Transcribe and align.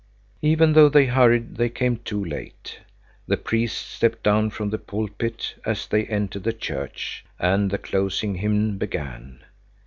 Even 0.41 0.73
though 0.73 0.89
they 0.89 1.05
hurried, 1.05 1.57
they 1.57 1.69
came 1.69 1.97
too 1.97 2.25
late. 2.25 2.79
The 3.27 3.37
priest 3.37 3.85
stepped 3.85 4.23
down 4.23 4.49
from 4.49 4.71
the 4.71 4.79
pulpit 4.79 5.53
as 5.63 5.85
they 5.85 6.05
entered 6.07 6.43
the 6.43 6.53
church, 6.53 7.23
and 7.39 7.69
the 7.69 7.77
closing 7.77 8.33
hymn 8.33 8.79
began. 8.79 9.43